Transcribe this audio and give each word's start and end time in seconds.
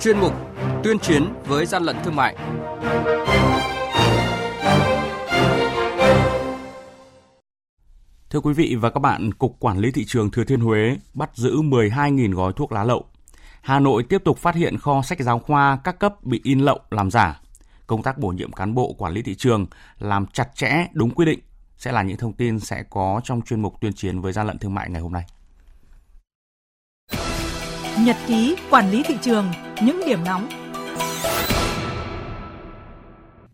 chuyên 0.00 0.18
mục 0.18 0.32
Tuyên 0.84 0.98
chiến 0.98 1.34
với 1.46 1.66
gian 1.66 1.82
lận 1.82 1.96
thương 2.04 2.16
mại. 2.16 2.36
Thưa 8.30 8.40
quý 8.40 8.52
vị 8.52 8.76
và 8.80 8.90
các 8.90 9.00
bạn, 9.00 9.32
Cục 9.34 9.56
Quản 9.60 9.78
lý 9.78 9.90
Thị 9.90 10.04
trường 10.04 10.30
Thừa 10.30 10.44
Thiên 10.44 10.60
Huế 10.60 10.96
bắt 11.14 11.30
giữ 11.34 11.56
12.000 11.56 12.34
gói 12.34 12.52
thuốc 12.56 12.72
lá 12.72 12.84
lậu. 12.84 13.04
Hà 13.60 13.80
Nội 13.80 14.02
tiếp 14.02 14.24
tục 14.24 14.38
phát 14.38 14.54
hiện 14.54 14.78
kho 14.78 15.02
sách 15.02 15.20
giáo 15.20 15.38
khoa 15.38 15.78
các 15.84 15.98
cấp 15.98 16.24
bị 16.24 16.40
in 16.44 16.60
lậu 16.60 16.78
làm 16.90 17.10
giả. 17.10 17.40
Công 17.86 18.02
tác 18.02 18.18
bổ 18.18 18.28
nhiệm 18.28 18.52
cán 18.52 18.74
bộ 18.74 18.94
quản 18.98 19.12
lý 19.12 19.22
thị 19.22 19.34
trường 19.34 19.66
làm 19.98 20.26
chặt 20.26 20.54
chẽ 20.54 20.86
đúng 20.92 21.10
quy 21.10 21.26
định 21.26 21.38
sẽ 21.76 21.92
là 21.92 22.02
những 22.02 22.16
thông 22.16 22.32
tin 22.32 22.60
sẽ 22.60 22.82
có 22.90 23.20
trong 23.24 23.42
chuyên 23.42 23.62
mục 23.62 23.80
tuyên 23.80 23.92
chiến 23.92 24.20
với 24.20 24.32
gian 24.32 24.46
lận 24.46 24.58
thương 24.58 24.74
mại 24.74 24.90
ngày 24.90 25.02
hôm 25.02 25.12
nay. 25.12 25.24
Nhật 28.04 28.16
ký 28.26 28.56
quản 28.70 28.90
lý 28.90 29.02
thị 29.02 29.14
trường, 29.22 29.52
những 29.82 30.00
điểm 30.06 30.24
nóng 30.24 30.48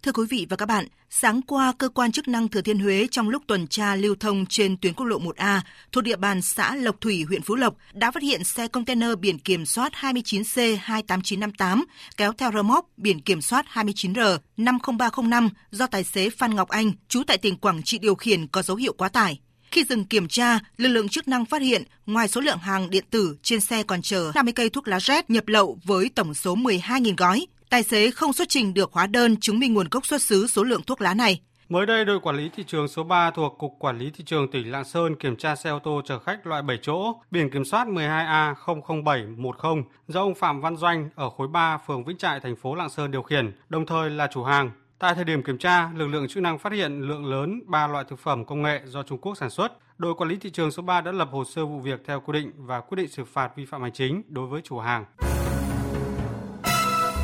Thưa 0.03 0.12
quý 0.12 0.23
vị 0.30 0.47
và 0.51 0.57
các 0.57 0.67
bạn, 0.67 0.87
sáng 1.11 1.43
qua 1.43 1.73
cơ 1.79 1.89
quan 1.89 2.12
chức 2.12 2.29
năng 2.29 2.48
Thừa 2.48 2.61
Thiên 2.61 2.79
Huế 2.79 3.07
trong 3.11 3.29
lúc 3.29 3.43
tuần 3.47 3.67
tra 3.67 3.95
lưu 3.95 4.15
thông 4.20 4.47
trên 4.47 4.77
tuyến 4.77 4.95
quốc 4.95 5.07
lộ 5.07 5.19
1A 5.19 5.61
thuộc 5.93 6.05
địa 6.05 6.17
bàn 6.17 6.43
xã 6.43 6.75
Lộc 6.75 7.01
Thủy, 7.01 7.25
huyện 7.29 7.43
Phú 7.43 7.55
Lộc 7.55 7.75
đã 7.93 8.11
phát 8.11 8.23
hiện 8.23 8.45
xe 8.45 8.69
container 8.69 9.11
biển 9.20 9.39
kiểm 9.39 9.67
soát 9.67 9.93
29C28958 10.01 11.84
kéo 12.17 12.33
theo 12.33 12.53
rơ 12.53 12.62
móc 12.62 12.87
biển 12.97 13.20
kiểm 13.20 13.41
soát 13.41 13.67
29R 13.73 14.39
50305 14.56 15.48
do 15.70 15.87
tài 15.87 16.05
xế 16.05 16.31
Phan 16.31 16.55
Ngọc 16.55 16.69
Anh, 16.69 16.92
trú 17.09 17.23
tại 17.27 17.39
tỉnh 17.39 17.56
Quảng 17.56 17.83
Trị 17.83 17.98
điều 17.98 18.15
khiển 18.15 18.47
có 18.47 18.62
dấu 18.62 18.77
hiệu 18.77 18.92
quá 18.98 19.09
tải. 19.09 19.39
Khi 19.74 19.84
dừng 19.84 20.05
kiểm 20.05 20.28
tra, 20.28 20.59
lực 20.77 20.88
lượng 20.88 21.09
chức 21.09 21.28
năng 21.28 21.45
phát 21.45 21.62
hiện 21.62 21.83
ngoài 22.06 22.28
số 22.28 22.41
lượng 22.41 22.59
hàng 22.59 22.91
điện 22.91 23.05
tử 23.10 23.37
trên 23.42 23.60
xe 23.60 23.83
còn 23.83 24.02
chở 24.02 24.33
50 24.34 24.52
cây 24.52 24.70
thuốc 24.70 24.88
lá 24.88 24.98
Z 24.98 25.23
nhập 25.28 25.48
lậu 25.48 25.78
với 25.84 26.11
tổng 26.14 26.34
số 26.34 26.56
12.000 26.56 27.14
gói. 27.17 27.47
Tài 27.70 27.83
xế 27.83 28.11
không 28.11 28.33
xuất 28.33 28.48
trình 28.48 28.75
được 28.75 28.92
hóa 28.92 29.06
đơn 29.06 29.36
chứng 29.36 29.58
minh 29.58 29.75
nguồn 29.75 29.89
gốc 29.91 30.06
xuất 30.06 30.22
xứ 30.22 30.47
số 30.47 30.64
lượng 30.64 30.83
thuốc 30.83 31.00
lá 31.00 31.14
này. 31.14 31.41
Mới 31.69 31.86
đây, 31.86 32.05
đội 32.05 32.20
quản 32.20 32.36
lý 32.36 32.50
thị 32.56 32.64
trường 32.67 32.89
số 32.89 33.05
3 33.05 33.30
thuộc 33.30 33.58
Cục 33.58 33.70
Quản 33.78 33.98
lý 33.98 34.11
Thị 34.11 34.25
trường 34.27 34.50
tỉnh 34.50 34.70
Lạng 34.70 34.84
Sơn 34.84 35.14
kiểm 35.14 35.36
tra 35.36 35.56
xe 35.56 35.70
ô 35.70 35.78
tô 35.78 36.02
chở 36.05 36.19
khách 36.19 36.47
loại 36.47 36.62
7 36.62 36.78
chỗ, 36.83 37.20
biển 37.30 37.50
kiểm 37.50 37.64
soát 37.64 37.89
12A00710 37.89 39.83
do 40.08 40.20
ông 40.20 40.34
Phạm 40.34 40.61
Văn 40.61 40.77
Doanh 40.77 41.11
ở 41.14 41.30
khối 41.30 41.48
3, 41.48 41.78
phường 41.86 42.05
Vĩnh 42.05 42.19
Trại, 42.19 42.41
thành 42.41 42.56
phố 42.56 42.75
Lạng 42.75 42.91
Sơn 42.91 43.11
điều 43.11 43.22
khiển, 43.22 43.52
đồng 43.69 43.86
thời 43.86 44.11
là 44.11 44.28
chủ 44.33 44.45
hàng. 44.45 44.70
Tại 44.98 45.14
thời 45.14 45.25
điểm 45.25 45.42
kiểm 45.42 45.59
tra, 45.59 45.91
lực 45.95 46.06
lượng 46.06 46.28
chức 46.28 46.42
năng 46.42 46.59
phát 46.59 46.73
hiện 46.73 47.00
lượng 47.00 47.27
lớn 47.27 47.62
ba 47.67 47.87
loại 47.87 48.05
thực 48.09 48.19
phẩm 48.19 48.45
công 48.45 48.62
nghệ 48.62 48.81
do 48.84 49.03
Trung 49.03 49.19
Quốc 49.19 49.34
sản 49.34 49.51
xuất. 49.51 49.73
Đội 49.98 50.14
quản 50.14 50.31
lý 50.31 50.36
thị 50.36 50.51
trường 50.51 50.70
số 50.70 50.83
3 50.83 51.01
đã 51.01 51.12
lập 51.12 51.28
hồ 51.33 51.45
sơ 51.45 51.67
vụ 51.67 51.81
việc 51.81 52.01
theo 52.06 52.20
quy 52.20 52.33
định 52.33 52.53
và 52.56 52.81
quyết 52.81 52.97
định 52.97 53.09
xử 53.09 53.25
phạt 53.25 53.56
vi 53.56 53.67
phạm 53.67 53.83
hành 53.83 53.92
chính 53.92 54.23
đối 54.28 54.47
với 54.47 54.62
chủ 54.62 54.78
hàng. 54.78 55.05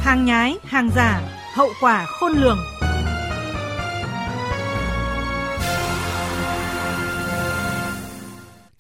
Hàng 0.02 0.24
nhái, 0.24 0.56
hàng 0.64 0.90
giả, 0.96 1.20
hậu 1.54 1.68
quả 1.80 2.06
khôn 2.06 2.32
lường. 2.32 2.58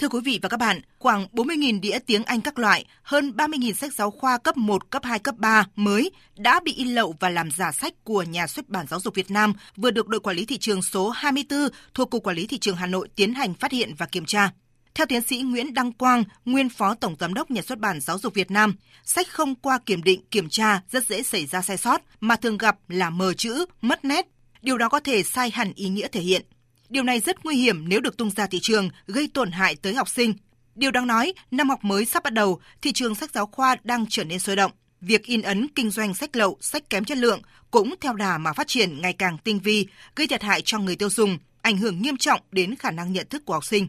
Thưa 0.00 0.08
quý 0.08 0.20
vị 0.24 0.38
và 0.42 0.48
các 0.48 0.56
bạn, 0.56 0.80
khoảng 0.98 1.26
40.000 1.32 1.80
đĩa 1.80 1.98
tiếng 2.06 2.24
Anh 2.24 2.40
các 2.40 2.58
loại, 2.58 2.84
hơn 3.02 3.32
30.000 3.36 3.72
sách 3.72 3.94
giáo 3.94 4.10
khoa 4.10 4.38
cấp 4.38 4.56
1, 4.56 4.90
cấp 4.90 5.04
2, 5.04 5.18
cấp 5.18 5.34
3 5.38 5.66
mới 5.76 6.10
đã 6.36 6.60
bị 6.64 6.72
in 6.72 6.88
lậu 6.88 7.14
và 7.20 7.28
làm 7.28 7.50
giả 7.50 7.72
sách 7.72 8.04
của 8.04 8.22
nhà 8.22 8.46
xuất 8.46 8.68
bản 8.68 8.86
giáo 8.90 9.00
dục 9.00 9.14
Việt 9.14 9.30
Nam 9.30 9.52
vừa 9.76 9.90
được 9.90 10.08
đội 10.08 10.20
quản 10.20 10.36
lý 10.36 10.44
thị 10.44 10.58
trường 10.58 10.82
số 10.82 11.10
24 11.10 11.68
thuộc 11.94 12.10
Cục 12.10 12.22
Quản 12.22 12.36
lý 12.36 12.46
Thị 12.46 12.58
trường 12.58 12.76
Hà 12.76 12.86
Nội 12.86 13.08
tiến 13.16 13.34
hành 13.34 13.54
phát 13.54 13.72
hiện 13.72 13.94
và 13.98 14.06
kiểm 14.06 14.24
tra. 14.24 14.50
Theo 14.94 15.06
tiến 15.06 15.22
sĩ 15.22 15.42
Nguyễn 15.42 15.74
Đăng 15.74 15.92
Quang, 15.92 16.24
nguyên 16.44 16.68
phó 16.68 16.94
tổng 16.94 17.16
giám 17.20 17.34
đốc 17.34 17.50
nhà 17.50 17.62
xuất 17.62 17.78
bản 17.78 18.00
Giáo 18.00 18.18
dục 18.18 18.34
Việt 18.34 18.50
Nam, 18.50 18.74
sách 19.04 19.28
không 19.28 19.54
qua 19.54 19.78
kiểm 19.86 20.02
định, 20.02 20.20
kiểm 20.30 20.48
tra 20.48 20.80
rất 20.90 21.06
dễ 21.06 21.22
xảy 21.22 21.46
ra 21.46 21.62
sai 21.62 21.76
sót 21.76 22.00
mà 22.20 22.36
thường 22.36 22.58
gặp 22.58 22.76
là 22.88 23.10
mờ 23.10 23.32
chữ, 23.32 23.64
mất 23.80 24.04
nét. 24.04 24.26
Điều 24.62 24.78
đó 24.78 24.88
có 24.88 25.00
thể 25.00 25.22
sai 25.22 25.50
hẳn 25.50 25.72
ý 25.74 25.88
nghĩa 25.88 26.08
thể 26.08 26.20
hiện. 26.20 26.42
Điều 26.90 27.02
này 27.02 27.20
rất 27.20 27.44
nguy 27.44 27.56
hiểm 27.56 27.88
nếu 27.88 28.00
được 28.00 28.16
tung 28.16 28.30
ra 28.30 28.46
thị 28.46 28.58
trường, 28.62 28.90
gây 29.06 29.28
tổn 29.34 29.50
hại 29.50 29.76
tới 29.76 29.94
học 29.94 30.08
sinh. 30.08 30.34
Điều 30.74 30.90
đáng 30.90 31.06
nói, 31.06 31.32
năm 31.50 31.68
học 31.68 31.84
mới 31.84 32.04
sắp 32.04 32.22
bắt 32.22 32.32
đầu, 32.32 32.60
thị 32.82 32.92
trường 32.92 33.14
sách 33.14 33.30
giáo 33.34 33.46
khoa 33.46 33.76
đang 33.84 34.06
trở 34.08 34.24
nên 34.24 34.38
sôi 34.38 34.56
động. 34.56 34.72
Việc 35.00 35.24
in 35.24 35.42
ấn 35.42 35.66
kinh 35.74 35.90
doanh 35.90 36.14
sách 36.14 36.36
lậu, 36.36 36.58
sách 36.60 36.90
kém 36.90 37.04
chất 37.04 37.18
lượng 37.18 37.42
cũng 37.70 37.94
theo 38.00 38.14
đà 38.14 38.38
mà 38.38 38.52
phát 38.52 38.66
triển 38.68 39.00
ngày 39.00 39.12
càng 39.12 39.38
tinh 39.44 39.60
vi, 39.60 39.86
gây 40.16 40.26
thiệt 40.26 40.42
hại 40.42 40.62
cho 40.64 40.78
người 40.78 40.96
tiêu 40.96 41.10
dùng, 41.10 41.38
ảnh 41.62 41.78
hưởng 41.78 42.02
nghiêm 42.02 42.16
trọng 42.16 42.40
đến 42.52 42.74
khả 42.74 42.90
năng 42.90 43.12
nhận 43.12 43.26
thức 43.30 43.44
của 43.44 43.52
học 43.52 43.64
sinh. 43.64 43.88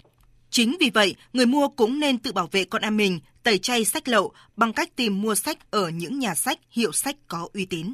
Chính 0.49 0.77
vì 0.79 0.89
vậy, 0.89 1.15
người 1.33 1.45
mua 1.45 1.67
cũng 1.67 1.99
nên 1.99 2.17
tự 2.17 2.31
bảo 2.31 2.49
vệ 2.51 2.65
con 2.65 2.81
em 2.81 2.97
mình, 2.97 3.19
tẩy 3.43 3.57
chay 3.57 3.85
sách 3.85 4.07
lậu 4.07 4.33
bằng 4.55 4.73
cách 4.73 4.95
tìm 4.95 5.21
mua 5.21 5.35
sách 5.35 5.71
ở 5.71 5.89
những 5.89 6.19
nhà 6.19 6.35
sách, 6.35 6.59
hiệu 6.71 6.91
sách 6.91 7.15
có 7.27 7.47
uy 7.53 7.65
tín. 7.65 7.93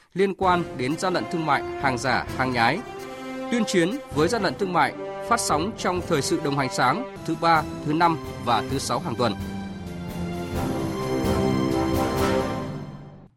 liên 0.13 0.33
quan 0.33 0.63
đến 0.77 0.97
gian 0.97 1.13
lận 1.13 1.23
thương 1.31 1.45
mại, 1.45 1.63
hàng 1.63 1.97
giả, 1.97 2.25
hàng 2.37 2.51
nhái. 2.51 2.79
Tuyên 3.51 3.63
chiến 3.67 3.89
với 4.15 4.27
gian 4.27 4.43
lận 4.43 4.53
thương 4.59 4.73
mại 4.73 4.93
phát 5.29 5.39
sóng 5.39 5.71
trong 5.77 6.01
thời 6.07 6.21
sự 6.21 6.39
đồng 6.43 6.57
hành 6.57 6.69
sáng 6.71 7.15
thứ 7.25 7.35
ba, 7.41 7.63
thứ 7.85 7.93
năm 7.93 8.17
và 8.45 8.63
thứ 8.69 8.77
sáu 8.77 8.99
hàng 8.99 9.15
tuần. 9.15 9.33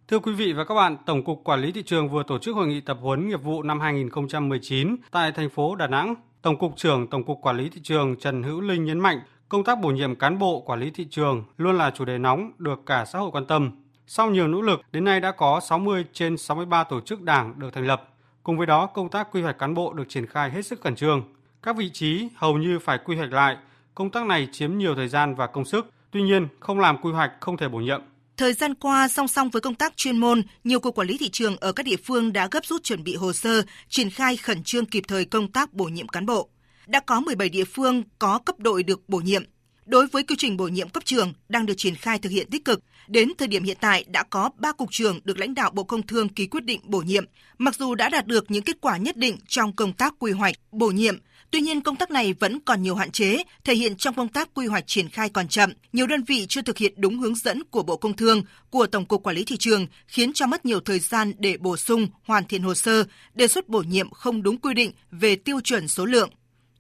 Thưa 0.09 0.19
quý 0.19 0.33
vị 0.33 0.53
và 0.53 0.65
các 0.65 0.75
bạn, 0.75 0.97
Tổng 1.07 1.25
cục 1.25 1.41
Quản 1.45 1.61
lý 1.61 1.73
thị 1.73 1.83
trường 1.83 2.09
vừa 2.09 2.23
tổ 2.23 2.39
chức 2.39 2.57
hội 2.57 2.67
nghị 2.67 2.81
tập 2.81 2.99
huấn 3.01 3.29
nghiệp 3.29 3.43
vụ 3.43 3.63
năm 3.63 3.81
2019 3.81 4.97
tại 5.11 5.33
thành 5.33 5.51
phố 5.51 5.77
Đà 5.77 5.87
Nẵng. 5.87 6.15
Tổng 6.43 6.59
cục 6.59 6.77
trưởng 6.77 7.07
Tổng 7.11 7.25
cục 7.25 7.39
Quản 7.43 7.57
lý 7.57 7.69
thị 7.69 7.81
trường 7.83 8.17
Trần 8.17 8.43
Hữu 8.43 8.61
Linh 8.61 8.85
nhấn 8.85 9.01
mạnh, 9.01 9.21
công 9.49 9.65
tác 9.65 9.81
bổ 9.81 9.89
nhiệm 9.89 10.15
cán 10.15 10.39
bộ 10.39 10.61
quản 10.61 10.81
lý 10.81 10.91
thị 10.91 11.07
trường 11.11 11.45
luôn 11.57 11.79
là 11.79 11.91
chủ 11.91 12.05
đề 12.05 12.19
nóng 12.19 12.53
được 12.59 12.81
cả 12.87 13.05
xã 13.05 13.19
hội 13.19 13.31
quan 13.31 13.47
tâm. 13.47 13.84
Sau 14.07 14.31
nhiều 14.31 14.49
nỗ 14.49 14.61
lực, 14.61 14.81
đến 14.93 15.05
nay 15.05 15.21
đã 15.21 15.33
có 15.33 15.61
60 15.69 16.05
trên 16.13 16.37
63 16.37 16.85
tổ 16.85 17.01
chức 17.01 17.23
đảng 17.23 17.55
được 17.59 17.71
thành 17.73 17.87
lập. 17.87 18.09
Cùng 18.43 18.59
với 18.59 18.67
đó, 18.67 18.87
công 18.87 19.09
tác 19.09 19.29
quy 19.33 19.43
hoạch 19.43 19.59
cán 19.59 19.75
bộ 19.75 19.93
được 19.93 20.05
triển 20.09 20.27
khai 20.27 20.51
hết 20.51 20.67
sức 20.67 20.81
khẩn 20.81 20.97
trương. 20.97 21.23
Các 21.63 21.77
vị 21.77 21.91
trí 21.93 22.29
hầu 22.37 22.59
như 22.59 22.79
phải 22.79 22.99
quy 23.05 23.17
hoạch 23.17 23.33
lại, 23.33 23.57
công 23.95 24.11
tác 24.11 24.27
này 24.27 24.49
chiếm 24.53 24.79
nhiều 24.79 24.95
thời 24.95 25.09
gian 25.09 25.35
và 25.35 25.47
công 25.47 25.65
sức. 25.65 25.87
Tuy 26.11 26.23
nhiên, 26.23 26.49
không 26.61 26.81
làm 26.81 26.99
quy 27.03 27.13
hoạch 27.13 27.33
không 27.41 27.57
thể 27.57 27.69
bổ 27.69 27.79
nhiệm. 27.79 28.01
Thời 28.37 28.53
gian 28.53 28.75
qua, 28.75 29.09
song 29.09 29.29
song 29.29 29.51
với 29.51 29.61
công 29.61 29.75
tác 29.75 29.97
chuyên 29.97 30.17
môn, 30.17 30.43
nhiều 30.65 30.81
cục 30.81 30.95
quản 30.95 31.09
lý 31.09 31.19
thị 31.19 31.31
trường 31.31 31.57
ở 31.57 31.73
các 31.73 31.87
địa 31.87 31.97
phương 32.05 32.33
đã 32.33 32.49
gấp 32.51 32.67
rút 32.67 32.83
chuẩn 32.83 33.05
bị 33.05 33.17
hồ 33.17 33.33
sơ, 33.33 33.63
triển 33.89 34.11
khai 34.11 34.37
khẩn 34.37 34.63
trương 34.63 34.87
kịp 34.87 35.05
thời 35.09 35.25
công 35.25 35.53
tác 35.53 35.73
bổ 35.73 35.85
nhiệm 35.85 36.09
cán 36.09 36.27
bộ. 36.27 36.49
Đã 36.87 37.01
có 37.01 37.21
17 37.21 37.49
địa 37.49 37.65
phương 37.65 38.03
có 38.19 38.39
cấp 38.39 38.59
đội 38.59 38.83
được 38.83 39.09
bổ 39.09 39.19
nhiệm. 39.19 39.45
Đối 39.87 40.07
với 40.07 40.23
quy 40.23 40.37
trình 40.39 40.57
bổ 40.57 40.69
nhiệm 40.69 40.89
cấp 40.89 41.05
trường 41.05 41.33
đang 41.49 41.67
được 41.67 41.75
triển 41.77 41.95
khai 41.95 42.19
thực 42.19 42.31
hiện 42.31 42.51
tích 42.51 42.65
cực, 42.65 42.81
đến 43.09 43.33
thời 43.39 43.49
điểm 43.49 43.63
hiện 43.63 43.77
tại 43.81 44.05
đã 44.09 44.23
có 44.23 44.51
3 44.59 44.73
cục 44.73 44.89
trưởng 44.91 45.21
được 45.25 45.39
lãnh 45.39 45.55
đạo 45.55 45.71
Bộ 45.71 45.85
Công 45.85 46.07
Thương 46.07 46.29
ký 46.29 46.47
quyết 46.47 46.65
định 46.65 46.81
bổ 46.85 46.99
nhiệm. 46.99 47.25
Mặc 47.59 47.75
dù 47.75 47.95
đã 47.95 48.09
đạt 48.09 48.27
được 48.27 48.51
những 48.51 48.65
kết 48.65 48.77
quả 48.81 48.97
nhất 48.97 49.17
định 49.17 49.37
trong 49.49 49.77
công 49.77 49.93
tác 49.93 50.15
quy 50.19 50.33
hoạch, 50.33 50.55
bổ 50.73 50.87
nhiệm, 50.87 51.19
Tuy 51.55 51.61
nhiên, 51.61 51.81
công 51.81 51.97
tác 51.97 52.11
này 52.11 52.33
vẫn 52.33 52.61
còn 52.61 52.83
nhiều 52.83 52.95
hạn 52.95 53.11
chế, 53.11 53.43
thể 53.65 53.75
hiện 53.75 53.97
trong 53.97 54.15
công 54.15 54.29
tác 54.29 54.55
quy 54.55 54.67
hoạch 54.67 54.87
triển 54.87 55.09
khai 55.09 55.29
còn 55.29 55.49
chậm. 55.49 55.73
Nhiều 55.93 56.07
đơn 56.07 56.25
vị 56.25 56.47
chưa 56.49 56.63
thực 56.63 56.79
hiện 56.79 56.93
đúng 56.97 57.19
hướng 57.19 57.35
dẫn 57.35 57.63
của 57.65 57.83
Bộ 57.83 57.97
Công 57.97 58.17
Thương, 58.17 58.43
của 58.71 58.87
Tổng 58.87 59.07
cục 59.07 59.23
Quản 59.23 59.37
lý 59.37 59.45
Thị 59.45 59.57
trường, 59.57 59.87
khiến 60.07 60.33
cho 60.33 60.47
mất 60.47 60.67
nhiều 60.67 60.81
thời 60.81 60.99
gian 60.99 61.33
để 61.39 61.57
bổ 61.57 61.77
sung, 61.77 62.09
hoàn 62.25 62.45
thiện 62.45 62.63
hồ 62.63 62.75
sơ, 62.75 63.05
đề 63.35 63.49
xuất 63.49 63.69
bổ 63.69 63.83
nhiệm 63.83 64.11
không 64.11 64.43
đúng 64.43 64.59
quy 64.59 64.75
định 64.75 64.93
về 65.11 65.37
tiêu 65.37 65.61
chuẩn 65.61 65.89
số 65.89 66.05
lượng. 66.05 66.31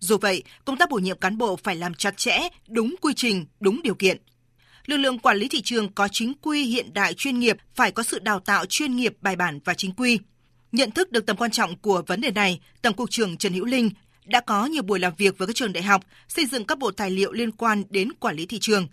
Dù 0.04 0.18
vậy, 0.18 0.42
công 0.64 0.76
tác 0.76 0.90
bổ 0.90 0.98
nhiệm 0.98 1.18
cán 1.18 1.38
bộ 1.38 1.56
phải 1.56 1.76
làm 1.76 1.94
chặt 1.94 2.16
chẽ, 2.16 2.48
đúng 2.68 2.94
quy 3.00 3.12
trình, 3.16 3.46
đúng 3.60 3.82
điều 3.82 3.94
kiện. 3.94 4.18
Lực 4.86 4.96
lượng 4.96 5.18
quản 5.18 5.36
lý 5.36 5.48
thị 5.48 5.62
trường 5.62 5.92
có 5.92 6.08
chính 6.08 6.32
quy 6.42 6.64
hiện 6.64 6.94
đại 6.94 7.14
chuyên 7.14 7.38
nghiệp 7.38 7.56
phải 7.74 7.92
có 7.92 8.02
sự 8.02 8.18
đào 8.18 8.40
tạo 8.40 8.66
chuyên 8.66 8.96
nghiệp 8.96 9.16
bài 9.20 9.36
bản 9.36 9.60
và 9.64 9.74
chính 9.74 9.92
quy. 9.92 10.18
Nhận 10.72 10.90
thức 10.90 11.12
được 11.12 11.26
tầm 11.26 11.36
quan 11.36 11.50
trọng 11.50 11.76
của 11.76 12.02
vấn 12.06 12.20
đề 12.20 12.30
này, 12.30 12.60
Tổng 12.82 12.94
cục 12.94 13.10
trưởng 13.10 13.36
Trần 13.36 13.52
Hữu 13.52 13.64
Linh 13.64 13.90
đã 14.24 14.40
có 14.40 14.66
nhiều 14.66 14.82
buổi 14.82 14.98
làm 14.98 15.12
việc 15.18 15.38
với 15.38 15.46
các 15.46 15.56
trường 15.56 15.72
đại 15.72 15.82
học, 15.82 16.04
xây 16.28 16.46
dựng 16.46 16.64
các 16.64 16.78
bộ 16.78 16.90
tài 16.90 17.10
liệu 17.10 17.32
liên 17.32 17.52
quan 17.52 17.82
đến 17.90 18.12
quản 18.12 18.36
lý 18.36 18.46
thị 18.46 18.58
trường. 18.60 18.88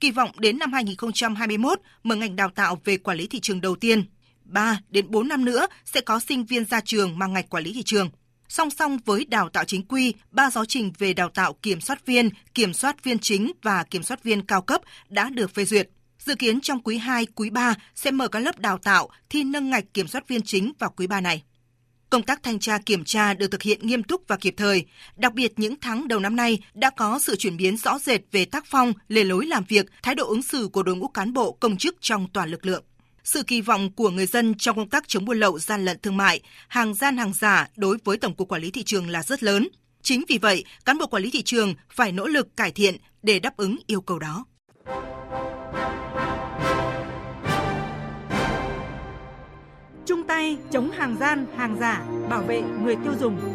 Kỳ 0.00 0.10
vọng 0.10 0.30
đến 0.38 0.58
năm 0.58 0.72
2021 0.72 1.80
mở 2.02 2.14
ngành 2.14 2.36
đào 2.36 2.50
tạo 2.54 2.80
về 2.84 2.96
quản 2.96 3.16
lý 3.16 3.26
thị 3.26 3.40
trường 3.40 3.60
đầu 3.60 3.76
tiên. 3.76 4.04
3 4.44 4.80
đến 4.88 5.10
4 5.10 5.28
năm 5.28 5.44
nữa 5.44 5.66
sẽ 5.84 6.00
có 6.00 6.20
sinh 6.20 6.44
viên 6.44 6.64
ra 6.64 6.80
trường 6.80 7.18
mang 7.18 7.32
ngành 7.32 7.46
quản 7.46 7.64
lý 7.64 7.72
thị 7.72 7.82
trường. 7.82 8.10
Song 8.56 8.70
song 8.70 8.98
với 9.04 9.24
đào 9.24 9.48
tạo 9.48 9.64
chính 9.64 9.82
quy, 9.82 10.14
ba 10.30 10.50
giáo 10.50 10.64
trình 10.64 10.92
về 10.98 11.12
đào 11.12 11.28
tạo 11.28 11.52
kiểm 11.52 11.80
soát 11.80 12.06
viên, 12.06 12.30
kiểm 12.54 12.72
soát 12.72 13.04
viên 13.04 13.18
chính 13.18 13.52
và 13.62 13.84
kiểm 13.84 14.02
soát 14.02 14.22
viên 14.22 14.42
cao 14.42 14.62
cấp 14.62 14.80
đã 15.08 15.30
được 15.30 15.54
phê 15.54 15.64
duyệt. 15.64 15.88
Dự 16.18 16.34
kiến 16.34 16.60
trong 16.60 16.80
quý 16.80 16.98
2, 16.98 17.26
quý 17.26 17.50
3 17.50 17.74
sẽ 17.94 18.10
mở 18.10 18.28
các 18.28 18.38
lớp 18.38 18.58
đào 18.58 18.78
tạo 18.78 19.08
thi 19.30 19.44
nâng 19.44 19.70
ngạch 19.70 19.84
kiểm 19.94 20.08
soát 20.08 20.28
viên 20.28 20.42
chính 20.42 20.72
vào 20.78 20.90
quý 20.96 21.06
3 21.06 21.20
này. 21.20 21.42
Công 22.10 22.22
tác 22.22 22.42
thanh 22.42 22.58
tra 22.58 22.78
kiểm 22.86 23.04
tra 23.04 23.34
được 23.34 23.50
thực 23.50 23.62
hiện 23.62 23.86
nghiêm 23.86 24.02
túc 24.02 24.22
và 24.28 24.36
kịp 24.36 24.54
thời. 24.56 24.86
Đặc 25.16 25.34
biệt 25.34 25.52
những 25.56 25.74
tháng 25.80 26.08
đầu 26.08 26.20
năm 26.20 26.36
nay 26.36 26.58
đã 26.74 26.90
có 26.90 27.18
sự 27.18 27.36
chuyển 27.36 27.56
biến 27.56 27.76
rõ 27.76 27.98
rệt 27.98 28.20
về 28.32 28.44
tác 28.44 28.66
phong, 28.66 28.92
lề 29.08 29.24
lối 29.24 29.46
làm 29.46 29.64
việc, 29.68 29.86
thái 30.02 30.14
độ 30.14 30.26
ứng 30.26 30.42
xử 30.42 30.68
của 30.72 30.82
đội 30.82 30.96
ngũ 30.96 31.08
cán 31.08 31.32
bộ 31.32 31.52
công 31.52 31.76
chức 31.76 31.96
trong 32.00 32.28
toàn 32.32 32.50
lực 32.50 32.66
lượng. 32.66 32.84
Sự 33.24 33.42
kỳ 33.42 33.60
vọng 33.60 33.90
của 33.92 34.10
người 34.10 34.26
dân 34.26 34.54
trong 34.58 34.76
công 34.76 34.88
tác 34.88 35.08
chống 35.08 35.24
buôn 35.24 35.40
lậu, 35.40 35.58
gian 35.58 35.84
lận 35.84 35.98
thương 36.02 36.16
mại, 36.16 36.40
hàng 36.68 36.94
gian 36.94 37.16
hàng 37.16 37.32
giả 37.34 37.68
đối 37.76 37.98
với 38.04 38.16
Tổng 38.16 38.34
cục 38.34 38.48
Quản 38.48 38.62
lý 38.62 38.70
thị 38.70 38.82
trường 38.82 39.08
là 39.08 39.22
rất 39.22 39.42
lớn. 39.42 39.68
Chính 40.02 40.24
vì 40.28 40.38
vậy, 40.38 40.64
cán 40.84 40.98
bộ 40.98 41.06
quản 41.06 41.22
lý 41.22 41.30
thị 41.30 41.42
trường 41.42 41.74
phải 41.90 42.12
nỗ 42.12 42.26
lực 42.26 42.56
cải 42.56 42.70
thiện 42.70 42.96
để 43.22 43.38
đáp 43.38 43.56
ứng 43.56 43.76
yêu 43.86 44.00
cầu 44.00 44.18
đó. 44.18 44.44
Chung 50.06 50.22
tay 50.28 50.56
chống 50.70 50.90
hàng 50.90 51.16
gian, 51.20 51.46
hàng 51.56 51.76
giả, 51.80 52.02
bảo 52.30 52.42
vệ 52.42 52.62
người 52.84 52.96
tiêu 53.04 53.12
dùng. 53.20 53.53